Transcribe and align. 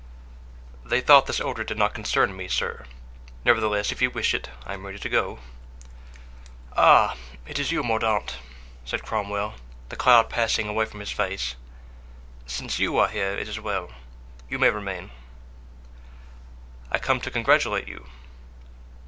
"They 0.83 0.99
thought 0.99 1.27
this 1.27 1.39
order 1.39 1.63
did 1.63 1.77
not 1.77 1.93
concern 1.93 2.35
me, 2.35 2.47
sir; 2.47 2.85
nevertheless, 3.45 3.91
if 3.91 4.01
you 4.01 4.09
wish 4.09 4.33
it, 4.33 4.49
I 4.65 4.73
am 4.73 4.83
ready 4.83 4.97
to 4.97 5.09
go." 5.09 5.37
"Ah! 6.75 7.15
is 7.45 7.59
it 7.59 7.71
you, 7.71 7.83
Mordaunt?" 7.83 8.37
said 8.83 9.03
Cromwell, 9.03 9.53
the 9.89 9.95
cloud 9.95 10.27
passing 10.27 10.67
away 10.67 10.85
from 10.85 11.01
his 11.01 11.11
face; 11.11 11.53
"since 12.47 12.79
you 12.79 12.97
are 12.97 13.09
here, 13.09 13.33
it 13.37 13.47
is 13.47 13.59
well; 13.59 13.91
you 14.49 14.57
may 14.57 14.71
remain." 14.71 15.11
"I 16.89 16.97
come 16.97 17.21
to 17.21 17.29
congratulate 17.29 17.87
you." 17.87 18.07